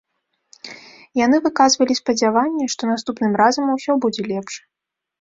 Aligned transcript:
Яны 1.25 1.37
выказвалі 1.45 1.93
спадзяванне, 2.01 2.65
што 2.77 2.83
наступным 2.93 3.31
разам 3.45 3.73
усё 3.79 4.01
будзе 4.07 4.21
лепш. 4.35 4.53